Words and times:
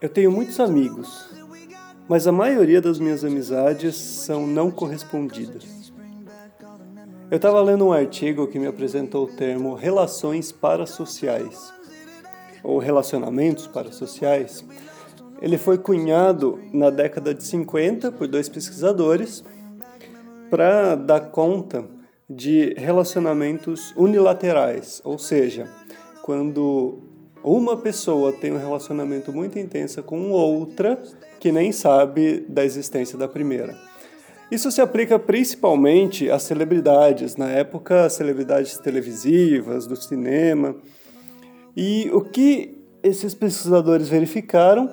Eu 0.00 0.08
tenho 0.08 0.30
muitos 0.30 0.60
amigos, 0.60 1.34
mas 2.08 2.28
a 2.28 2.30
maioria 2.30 2.80
das 2.80 3.00
minhas 3.00 3.24
amizades 3.24 3.96
são 3.96 4.46
não 4.46 4.70
correspondidas. 4.70 5.92
Eu 7.28 7.36
estava 7.36 7.60
lendo 7.60 7.86
um 7.86 7.92
artigo 7.92 8.46
que 8.46 8.60
me 8.60 8.68
apresentou 8.68 9.24
o 9.24 9.34
termo 9.34 9.74
relações 9.74 10.52
parasociais, 10.52 11.72
ou 12.62 12.78
relacionamentos 12.78 13.66
parasociais. 13.66 14.64
Ele 15.42 15.58
foi 15.58 15.78
cunhado 15.78 16.60
na 16.72 16.90
década 16.90 17.34
de 17.34 17.42
50 17.42 18.12
por 18.12 18.28
dois 18.28 18.48
pesquisadores 18.48 19.42
para 20.54 20.94
dar 20.94 21.32
conta 21.32 21.84
de 22.30 22.74
relacionamentos 22.78 23.92
unilaterais, 23.96 25.02
ou 25.04 25.18
seja, 25.18 25.68
quando 26.22 27.00
uma 27.42 27.76
pessoa 27.76 28.32
tem 28.32 28.52
um 28.52 28.56
relacionamento 28.56 29.32
muito 29.32 29.58
intenso 29.58 30.00
com 30.04 30.30
outra 30.30 31.02
que 31.40 31.50
nem 31.50 31.72
sabe 31.72 32.46
da 32.48 32.64
existência 32.64 33.18
da 33.18 33.26
primeira. 33.26 33.76
Isso 34.48 34.70
se 34.70 34.80
aplica 34.80 35.18
principalmente 35.18 36.30
às 36.30 36.44
celebridades, 36.44 37.34
na 37.34 37.50
época, 37.50 38.08
celebridades 38.08 38.78
televisivas, 38.78 39.88
do 39.88 39.96
cinema. 39.96 40.76
E 41.76 42.08
o 42.12 42.20
que 42.20 42.78
esses 43.02 43.34
pesquisadores 43.34 44.08
verificaram 44.08 44.88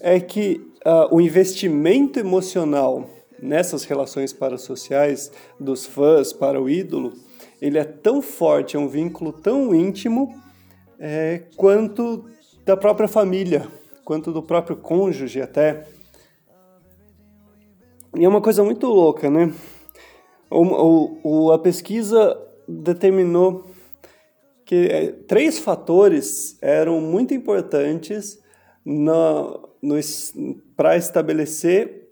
é 0.00 0.18
que 0.18 0.66
uh, 0.86 1.14
o 1.14 1.20
investimento 1.20 2.18
emocional 2.18 3.10
nessas 3.44 3.84
relações 3.84 4.32
parasociais 4.32 5.30
dos 5.60 5.84
fãs 5.84 6.32
para 6.32 6.60
o 6.60 6.68
ídolo, 6.68 7.12
ele 7.60 7.78
é 7.78 7.84
tão 7.84 8.22
forte, 8.22 8.74
é 8.74 8.78
um 8.78 8.88
vínculo 8.88 9.32
tão 9.34 9.74
íntimo 9.74 10.34
é, 10.98 11.42
quanto 11.54 12.24
da 12.64 12.74
própria 12.74 13.06
família, 13.06 13.68
quanto 14.02 14.32
do 14.32 14.42
próprio 14.42 14.76
cônjuge 14.76 15.42
até. 15.42 15.86
E 18.16 18.24
é 18.24 18.28
uma 18.28 18.40
coisa 18.40 18.64
muito 18.64 18.86
louca, 18.86 19.28
né? 19.28 19.52
O, 20.50 21.18
o, 21.22 21.52
a 21.52 21.58
pesquisa 21.58 22.40
determinou 22.66 23.66
que 24.64 24.86
é, 24.86 25.12
três 25.12 25.58
fatores 25.58 26.56
eram 26.62 26.98
muito 26.98 27.34
importantes 27.34 28.42
para 30.74 30.96
estabelecer 30.96 32.03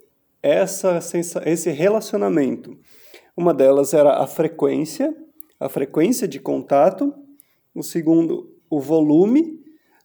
essa, 0.43 0.99
esse 1.45 1.71
relacionamento. 1.71 2.77
Uma 3.35 3.53
delas 3.53 3.93
era 3.93 4.21
a 4.21 4.27
frequência, 4.27 5.15
a 5.59 5.69
frequência 5.69 6.27
de 6.27 6.39
contato. 6.39 7.13
O 7.73 7.81
segundo, 7.81 8.53
o 8.69 8.79
volume, 8.79 9.59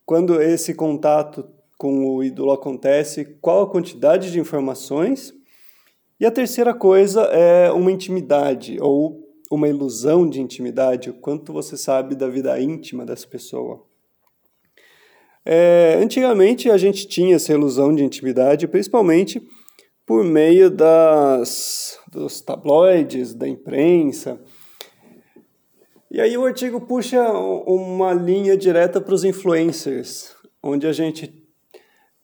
quando 0.07 0.41
esse 0.41 0.73
contato 0.73 1.45
com 1.77 2.07
o 2.07 2.23
ídolo 2.25 2.53
acontece, 2.53 3.25
qual 3.41 3.63
a 3.63 3.71
quantidade 3.71 4.31
de 4.33 4.41
informações. 4.41 5.35
E 6.19 6.25
a 6.25 6.31
terceira 6.31 6.73
coisa 6.73 7.23
é 7.25 7.71
uma 7.71 7.93
intimidade 7.93 8.79
ou 8.81 9.25
uma 9.51 9.69
ilusão 9.69 10.29
de 10.29 10.41
intimidade, 10.41 11.11
o 11.11 11.15
quanto 11.15 11.53
você 11.53 11.77
sabe 11.77 12.15
da 12.15 12.29
vida 12.29 12.61
íntima 12.61 13.05
dessa 13.05 13.27
pessoa. 13.27 13.85
É, 15.45 15.99
antigamente 16.03 16.71
a 16.71 16.77
gente 16.77 17.07
tinha 17.09 17.37
essa 17.37 17.53
ilusão 17.53 17.95
de 17.95 18.05
intimidade, 18.05 18.69
principalmente 18.69 19.41
por 20.09 20.25
meio 20.25 20.71
das, 20.71 21.99
dos 22.11 22.41
tabloides, 22.41 23.35
da 23.35 23.47
imprensa. 23.47 24.41
E 26.11 26.19
aí 26.19 26.35
o 26.39 26.47
artigo 26.47 26.81
puxa 26.81 27.23
uma 27.31 28.15
linha 28.15 28.57
direta 28.57 29.03
para 29.03 29.15
os 29.15 29.23
influencers, 29.23 30.35
onde 30.63 30.87
a 30.87 30.93
gente 30.93 31.47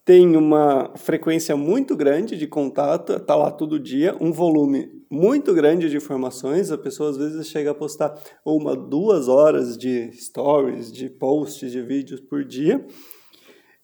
tem 0.03 0.35
uma 0.35 0.93
frequência 0.97 1.55
muito 1.57 1.95
grande 1.95 2.39
de 2.39 2.47
contato, 2.47 3.13
está 3.13 3.37
lá 3.37 3.51
todo 3.51 3.79
dia, 3.79 4.17
um 4.19 4.33
volume 4.33 4.89
muito 5.11 5.53
grande 5.53 5.91
de 5.91 5.97
informações, 5.99 6.73
a 6.73 6.79
pessoa 6.79 7.11
às 7.11 7.19
vezes 7.19 7.47
chega 7.49 7.73
a 7.73 7.75
postar 7.75 8.19
uma, 8.47 8.75
duas 8.75 9.29
horas 9.29 9.77
de 9.77 10.11
stories, 10.13 10.91
de 10.91 11.11
posts, 11.11 11.71
de 11.71 11.83
vídeos 11.83 12.21
por 12.21 12.45
dia, 12.45 12.83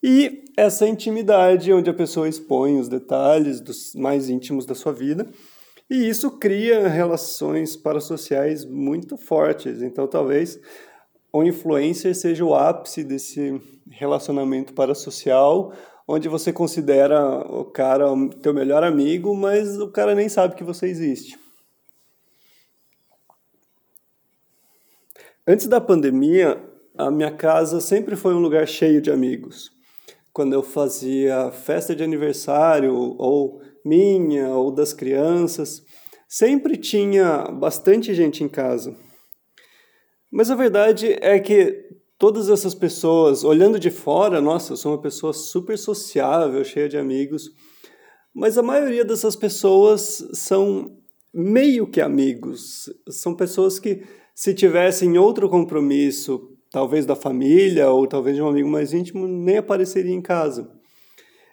e 0.03 0.45
essa 0.57 0.87
intimidade 0.87 1.73
onde 1.73 1.91
a 1.91 1.95
pessoa 1.95 2.29
expõe 2.29 2.79
os 2.79 2.89
detalhes 2.89 3.61
dos 3.61 3.95
mais 3.95 4.29
íntimos 4.29 4.67
da 4.67 4.75
sua 4.75 4.93
vida, 4.93 5.29
e 5.89 6.09
isso 6.09 6.31
cria 6.39 6.89
relações 6.89 7.77
parasociais 7.77 8.65
muito 8.65 9.17
fortes, 9.17 9.83
então 9.83 10.07
talvez 10.07 10.61
o 11.33 11.43
influencer 11.43 12.15
seja 12.15 12.45
o 12.45 12.55
ápice 12.55 13.05
desse 13.05 13.61
relacionamento 13.91 14.73
parasocial, 14.73 15.73
onde 16.07 16.29
você 16.29 16.53
considera 16.53 17.41
o 17.49 17.65
cara 17.65 18.13
o 18.13 18.29
teu 18.29 18.53
melhor 18.53 18.83
amigo, 18.83 19.35
mas 19.35 19.79
o 19.79 19.89
cara 19.89 20.15
nem 20.15 20.29
sabe 20.29 20.57
que 20.57 20.65
você 20.65 20.87
existe. 20.87 21.39
Antes 25.47 25.67
da 25.67 25.81
pandemia, 25.81 26.63
a 26.97 27.11
minha 27.11 27.31
casa 27.31 27.81
sempre 27.81 28.15
foi 28.15 28.35
um 28.35 28.41
lugar 28.41 28.67
cheio 28.67 29.01
de 29.01 29.11
amigos. 29.11 29.73
Quando 30.33 30.53
eu 30.53 30.63
fazia 30.63 31.51
festa 31.51 31.95
de 31.95 32.05
aniversário, 32.05 32.95
ou 32.95 33.61
minha, 33.85 34.51
ou 34.51 34.71
das 34.71 34.93
crianças, 34.93 35.83
sempre 36.29 36.77
tinha 36.77 37.45
bastante 37.51 38.15
gente 38.15 38.45
em 38.45 38.49
casa. 38.49 38.97
Mas 40.31 40.51
a 40.51 40.55
verdade 40.55 41.17
é 41.21 41.39
que 41.41 41.89
todas 42.17 42.49
essas 42.49 42.75
pessoas, 42.75 43.43
olhando 43.43 43.81
de 43.81 43.91
fora, 43.91 44.41
nossa, 44.41 44.73
eu 44.73 44.77
sou 44.77 44.93
uma 44.93 45.01
pessoa 45.01 45.33
super 45.33 45.77
sociável, 45.77 46.63
cheia 46.65 46.89
de 46.89 46.97
amigos, 46.97 47.51
mas 48.33 48.57
a 48.57 48.63
maioria 48.63 49.05
dessas 49.05 49.35
pessoas 49.35 50.25
são 50.35 50.97
meio 51.35 51.91
que 51.91 52.01
amigos, 52.01 52.85
são 53.09 53.35
pessoas 53.35 53.79
que 53.79 54.05
se 54.35 54.55
tivessem 54.55 55.19
outro 55.19 55.49
compromisso, 55.49 56.41
talvez 56.71 57.05
da 57.05 57.17
família 57.17 57.91
ou 57.91 58.07
talvez 58.07 58.37
de 58.37 58.43
um 58.43 58.49
amigo 58.49 58.69
mais 58.69 58.93
íntimo, 58.93 59.27
nem 59.27 59.59
apareceria 59.59 60.15
em 60.15 60.23
casa. 60.23 60.71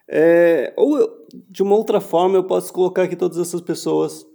É, 0.07 0.73
ou 0.77 1.25
de 1.49 1.61
uma 1.63 1.75
outra 1.75 1.99
forma, 1.99 2.37
eu 2.37 2.43
posso 2.43 2.71
colocar 2.71 3.07
que 3.07 3.15
todas 3.15 3.37
essas 3.37 3.59
pessoas 3.61 4.25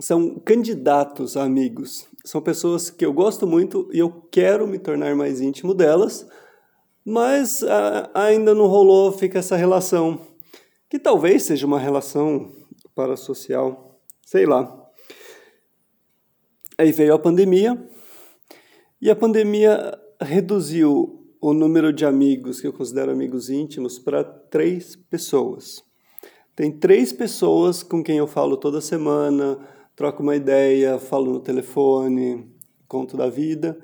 são 0.00 0.38
candidatos 0.38 1.36
a 1.36 1.44
amigos. 1.44 2.06
São 2.24 2.40
pessoas 2.40 2.90
que 2.90 3.04
eu 3.04 3.12
gosto 3.12 3.46
muito 3.46 3.88
e 3.92 3.98
eu 3.98 4.10
quero 4.30 4.66
me 4.66 4.78
tornar 4.78 5.14
mais 5.14 5.40
íntimo 5.40 5.72
delas, 5.72 6.28
mas 7.04 7.62
a, 7.62 8.10
ainda 8.12 8.54
não 8.54 8.66
rolou, 8.66 9.12
fica 9.12 9.38
essa 9.38 9.56
relação, 9.56 10.20
que 10.90 10.98
talvez 10.98 11.44
seja 11.44 11.66
uma 11.66 11.78
relação 11.78 12.52
parasocial, 12.94 13.98
sei 14.26 14.44
lá. 14.44 14.74
Aí 16.76 16.92
veio 16.92 17.14
a 17.14 17.18
pandemia, 17.18 17.88
e 19.00 19.10
a 19.10 19.16
pandemia 19.16 19.98
reduziu 20.20 21.24
o 21.40 21.52
número 21.52 21.92
de 21.92 22.04
amigos 22.04 22.60
que 22.60 22.66
eu 22.66 22.72
considero 22.72 23.12
amigos 23.12 23.48
íntimos 23.48 23.98
para 23.98 24.24
três 24.24 24.96
pessoas. 24.96 25.82
Tem 26.56 26.72
três 26.72 27.12
pessoas 27.12 27.82
com 27.82 28.02
quem 28.02 28.18
eu 28.18 28.26
falo 28.26 28.56
toda 28.56 28.80
semana, 28.80 29.58
troco 29.94 30.22
uma 30.22 30.34
ideia, 30.34 30.98
falo 30.98 31.32
no 31.32 31.40
telefone, 31.40 32.52
conto 32.88 33.16
da 33.16 33.28
vida, 33.28 33.78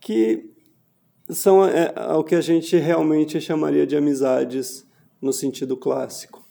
que 0.00 0.50
são 1.30 1.64
é, 1.64 1.94
o 2.14 2.22
que 2.22 2.34
a 2.34 2.40
gente 2.42 2.76
realmente 2.76 3.40
chamaria 3.40 3.86
de 3.86 3.96
amizades 3.96 4.86
no 5.20 5.32
sentido 5.32 5.76
clássico. 5.76 6.44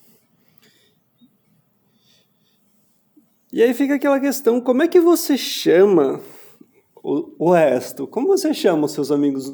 E 3.52 3.62
aí 3.62 3.72
fica 3.76 3.94
aquela 3.94 4.20
questão, 4.20 4.60
como 4.60 4.82
é 4.82 4.88
que 4.88 5.00
você 5.00 5.38
chama 5.38 6.20
o, 7.04 7.50
o 7.50 7.52
resto? 7.52 8.08
Como 8.08 8.28
você 8.28 8.54
chama 8.54 8.86
os 8.86 8.94
seus 8.94 9.12
amigos 9.12 9.54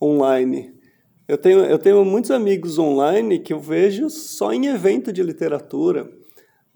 online? 0.00 0.72
Eu 1.26 1.36
tenho, 1.36 1.60
eu 1.64 1.78
tenho 1.78 2.04
muitos 2.04 2.30
amigos 2.30 2.78
online 2.78 3.38
que 3.38 3.52
eu 3.52 3.58
vejo 3.58 4.08
só 4.08 4.52
em 4.52 4.66
evento 4.66 5.12
de 5.12 5.22
literatura, 5.22 6.08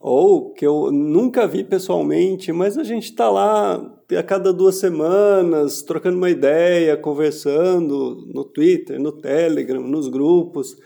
ou 0.00 0.52
que 0.52 0.66
eu 0.66 0.90
nunca 0.90 1.46
vi 1.46 1.62
pessoalmente, 1.62 2.50
mas 2.52 2.78
a 2.78 2.82
gente 2.82 3.04
está 3.04 3.28
lá 3.28 3.74
a 4.16 4.22
cada 4.22 4.52
duas 4.52 4.76
semanas, 4.76 5.82
trocando 5.82 6.16
uma 6.16 6.30
ideia, 6.30 6.96
conversando 6.96 8.16
no 8.32 8.44
Twitter, 8.44 8.98
no 8.98 9.12
Telegram, 9.12 9.82
nos 9.82 10.08
grupos. 10.08 10.76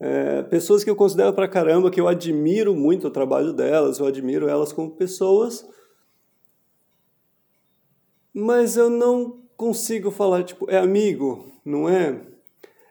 É, 0.00 0.42
pessoas 0.44 0.82
que 0.82 0.90
eu 0.90 0.96
considero 0.96 1.32
pra 1.32 1.48
caramba, 1.48 1.90
que 1.90 2.00
eu 2.00 2.08
admiro 2.08 2.74
muito 2.74 3.06
o 3.06 3.10
trabalho 3.10 3.52
delas, 3.52 3.98
eu 3.98 4.06
admiro 4.06 4.48
elas 4.48 4.72
como 4.72 4.96
pessoas, 4.96 5.64
mas 8.34 8.76
eu 8.76 8.90
não 8.90 9.42
consigo 9.56 10.10
falar, 10.10 10.42
tipo, 10.42 10.70
é 10.70 10.78
amigo, 10.78 11.52
não 11.64 11.88
é? 11.88 12.20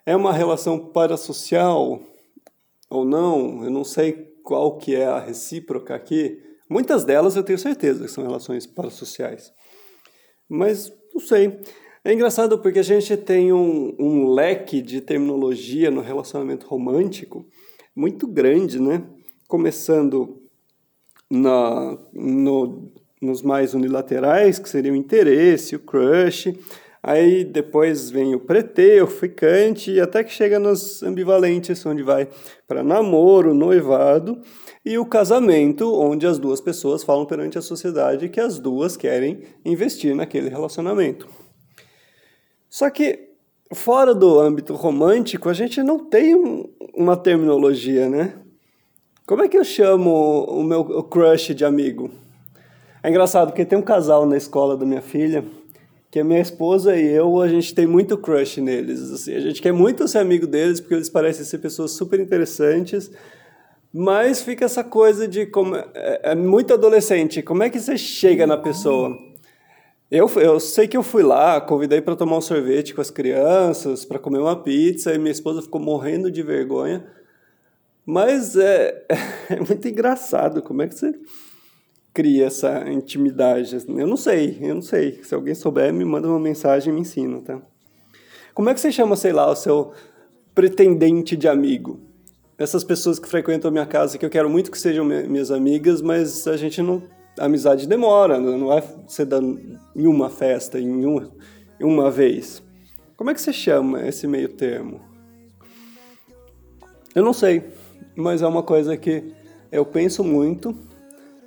É 0.06 0.16
uma 0.16 0.34
relação 0.34 0.80
parasocial 0.80 2.01
ou 2.90 3.06
não? 3.06 3.63
Eu 3.63 3.69
não 3.69 3.84
sei 3.84 4.34
qual 4.44 4.78
que 4.78 4.95
é 4.95 5.06
a 5.06 5.19
recíproca 5.19 5.94
aqui, 5.94 6.42
Muitas 6.74 7.06
delas 7.06 7.36
eu 7.36 7.44
tenho 7.44 7.60
certeza 7.60 8.04
que 8.04 8.12
são 8.12 8.24
relações 8.24 8.66
parasociais. 8.66 9.54
Mas 10.50 10.92
não 11.13 11.22
sei. 11.22 11.60
É 12.04 12.12
engraçado 12.12 12.57
porque 12.57 12.80
a 12.80 12.84
gente 12.84 13.16
tem 13.16 13.54
um, 13.54 13.96
um 14.00 14.34
leque 14.34 14.81
de 14.81 15.00
terminologia 15.00 15.92
no 15.92 16.01
relacionamento 16.01 16.66
romântico 16.66 17.46
muito 17.96 18.25
grande, 18.25 18.80
né? 18.80 19.04
Começando 19.48 20.42
na, 21.30 21.96
no, 22.12 22.92
nos 23.24 23.42
mais 23.42 23.74
unilaterais, 23.74 24.60
que 24.60 24.70
seria 24.70 24.92
o 24.92 24.96
interesse, 24.96 25.75
o 25.75 25.80
crush, 25.80 26.54
aí 27.02 27.44
depois 27.44 28.10
vem 28.10 28.36
o 28.36 28.40
pretê, 28.40 29.02
o 29.02 29.08
ficante, 29.08 30.00
até 30.00 30.24
que 30.24 30.31
chega 30.31 30.60
nos 30.60 31.02
ambivalentes, 31.02 31.86
onde 31.86 32.04
vai 32.04 32.28
para 32.68 32.84
namoro, 32.84 33.54
noivado, 33.54 34.42
e 34.86 34.98
o 34.98 35.06
casamento, 35.06 35.94
onde 35.94 36.28
as 36.28 36.38
duas 36.38 36.60
pessoas 36.60 37.04
falam 37.04 37.25
perante 37.25 37.58
a 37.58 37.62
sociedade 37.62 38.30
que 38.30 38.40
as 38.40 38.60
duas 38.60 38.98
querem 38.98 39.44
investir 39.64 40.14
naquele 40.16 40.50
relacionamento. 40.50 41.28
Só 42.70 42.90
que 42.90 43.30
fora 43.74 44.14
do 44.14 44.40
âmbito 44.40 44.74
romântico, 44.74 45.50
a 45.50 45.54
gente 45.54 45.81
não 45.81 46.00
tem 46.00 46.36
um, 46.36 46.70
uma 46.94 47.16
terminologia, 47.16 48.10
né? 48.10 48.36
Como 49.25 49.42
é 49.42 49.48
que 49.48 49.58
eu 49.58 49.64
chamo 49.64 50.44
o 50.46 50.64
meu 50.64 50.84
crush 51.04 51.56
de 51.56 51.64
amigo? 51.64 52.12
É 53.03 53.09
engraçado 53.09 53.50
porque 53.50 53.65
tem 53.65 53.77
um 53.77 53.81
casal 53.81 54.25
na 54.25 54.38
escola 54.38 54.77
da 54.77 54.85
minha 54.85 55.01
filha 55.01 55.44
que 56.09 56.19
a 56.19 56.23
minha 56.23 56.39
esposa 56.39 56.95
e 56.95 57.05
eu, 57.07 57.41
a 57.41 57.47
gente 57.47 57.73
tem 57.73 57.85
muito 57.85 58.17
crush 58.17 58.61
neles. 58.61 59.11
Assim, 59.11 59.33
a 59.33 59.39
gente 59.39 59.61
quer 59.61 59.73
muito 59.73 60.07
ser 60.07 60.19
amigo 60.19 60.47
deles 60.47 60.79
porque 60.79 60.94
eles 60.94 61.09
parecem 61.09 61.44
ser 61.44 61.57
pessoas 61.57 61.91
super 61.91 62.19
interessantes, 62.19 63.11
mas 63.91 64.41
fica 64.41 64.63
essa 64.63 64.83
coisa 64.83 65.27
de 65.27 65.47
como 65.47 65.75
é, 65.75 65.85
é 66.23 66.35
muito 66.35 66.71
adolescente. 66.73 67.41
Como 67.41 67.63
é 67.63 67.69
que 67.69 67.79
você 67.79 67.97
chega 67.97 68.45
na 68.45 68.57
pessoa? 68.57 69.17
Eu, 70.09 70.29
eu 70.35 70.59
sei 70.59 70.88
que 70.88 70.95
eu 70.95 71.01
fui 71.01 71.23
lá, 71.23 71.59
convidei 71.59 72.00
para 72.00 72.15
tomar 72.15 72.38
um 72.38 72.41
sorvete 72.41 72.94
com 72.94 73.01
as 73.01 73.09
crianças, 73.09 74.05
para 74.05 74.19
comer 74.19 74.38
uma 74.38 74.55
pizza, 74.55 75.13
e 75.13 75.17
minha 75.17 75.31
esposa 75.31 75.63
ficou 75.63 75.81
morrendo 75.81 76.29
de 76.31 76.44
vergonha. 76.44 77.05
Mas 78.05 78.55
é, 78.55 79.03
é 79.50 79.59
muito 79.59 79.88
engraçado 79.88 80.61
como 80.61 80.83
é 80.83 80.88
que 80.88 80.94
você 80.94 81.11
cria 82.13 82.45
essa 82.45 82.89
intimidade. 82.89 83.77
Eu 83.88 84.07
não 84.07 84.18
sei, 84.18 84.57
eu 84.62 84.75
não 84.75 84.81
sei. 84.81 85.24
Se 85.24 85.33
alguém 85.33 85.56
souber, 85.56 85.94
me 85.94 86.06
manda 86.06 86.27
uma 86.27 86.39
mensagem 86.39 86.92
e 86.92 86.95
me 86.95 87.01
ensina, 87.01 87.42
tá? 87.42 87.62
Como 88.54 88.69
é 88.69 88.74
que 88.74 88.80
você 88.80 88.92
chama, 88.92 89.15
sei 89.15 89.33
lá, 89.33 89.50
o 89.50 89.56
seu 89.56 89.92
pretendente 90.54 91.36
de 91.36 91.48
amigo? 91.48 92.00
Essas 92.57 92.83
pessoas 92.83 93.18
que 93.18 93.27
frequentam 93.27 93.69
a 93.69 93.71
minha 93.71 93.86
casa, 93.86 94.18
que 94.18 94.25
eu 94.25 94.30
quero 94.30 94.50
muito 94.50 94.69
que 94.69 94.77
sejam 94.77 95.04
minhas 95.04 95.51
amigas, 95.51 96.01
mas 96.01 96.48
a 96.48 96.56
gente 96.56 96.81
não... 96.81 97.01
A 97.39 97.45
amizade 97.45 97.88
demora, 97.88 98.39
não 98.39 98.68
vai 98.68 98.83
ser 99.07 99.27
em 99.95 100.06
uma 100.06 100.30
festa, 100.30 100.80
em 100.80 101.04
uma, 101.04 101.31
em 101.80 101.83
uma 101.83 102.12
vez. 102.12 102.62
Como 103.18 103.31
é 103.31 103.33
que 103.33 103.42
você 103.42 103.51
chama 103.51 104.07
esse 104.07 104.27
meio 104.27 104.50
termo? 104.50 105.01
Eu 107.15 107.24
não 107.24 107.33
sei 107.33 107.63
mas 108.15 108.42
é 108.42 108.48
uma 108.48 108.63
coisa 108.63 108.95
que 108.95 109.33
eu 109.71 109.86
penso 109.86 110.24
muito. 110.24 110.75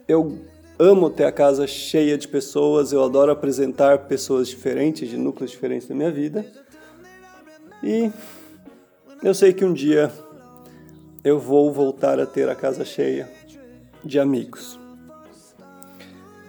Eu 0.07 0.39
amo 0.79 1.09
ter 1.09 1.25
a 1.25 1.33
casa 1.33 1.67
cheia 1.67 2.19
de 2.19 2.29
pessoas, 2.29 2.93
eu 2.93 3.03
adoro 3.03 3.33
apresentar 3.33 4.01
pessoas 4.01 4.49
diferentes, 4.49 5.09
de 5.09 5.17
núcleos 5.17 5.51
diferentes 5.51 5.89
da 5.89 5.95
minha 5.95 6.11
vida. 6.11 6.45
E 7.83 8.11
eu 9.23 9.35
sei 9.35 9.53
que 9.53 9.65
um 9.65 9.73
dia 9.73 10.11
eu 11.25 11.39
vou 11.39 11.73
voltar 11.73 12.21
a 12.21 12.27
ter 12.27 12.49
a 12.49 12.55
casa 12.55 12.85
cheia 12.85 13.29
de 14.05 14.19
amigos. 14.19 14.79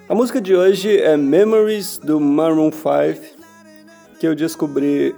A 0.09 0.15
música 0.15 0.39
de 0.39 0.55
hoje 0.55 0.97
é 0.97 1.17
Memories 1.17 1.97
do 1.97 2.19
Maroon 2.19 2.71
5, 2.71 3.37
que 4.19 4.27
eu 4.27 4.35
descobri 4.35 5.15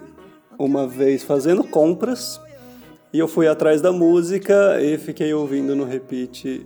uma 0.57 0.87
vez 0.87 1.23
fazendo 1.23 1.63
compras 1.63 2.39
e 3.11 3.19
eu 3.19 3.27
fui 3.27 3.47
atrás 3.47 3.81
da 3.81 3.91
música 3.91 4.81
e 4.81 4.97
fiquei 4.97 5.33
ouvindo 5.33 5.75
no 5.75 5.83
repeat 5.83 6.65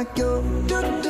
I 0.00 0.04
go. 0.14 0.40
Do, 0.66 0.80
do. 1.02 1.09